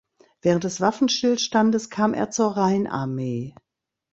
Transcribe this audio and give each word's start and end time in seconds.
Während 0.41 0.63
des 0.63 0.81
Waffenstillstandes 0.81 1.91
kam 1.91 2.15
er 2.15 2.31
zur 2.31 2.57
Rheinarmee. 2.57 3.53